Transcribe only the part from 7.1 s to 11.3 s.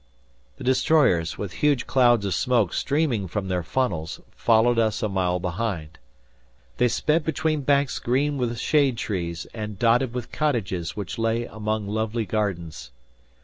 between banks green with shade trees and dotted with cottages which